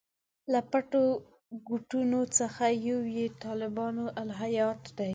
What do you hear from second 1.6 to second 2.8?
ګوټونو څخه